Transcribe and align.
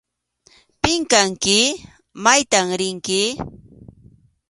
¿Pim 0.81 1.01
kanki? 1.11 1.59
¿Maytam 2.23 2.67
rinki? 2.79 3.21